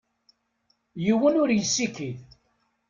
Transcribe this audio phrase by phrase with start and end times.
[1.03, 2.19] Yiwen ur yessikid.